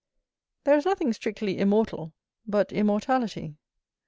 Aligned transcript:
There 0.63 0.75
is 0.75 0.85
nothing 0.85 1.13
strictly 1.13 1.59
immortal, 1.59 2.13
but 2.47 2.71
immortality. 2.71 3.59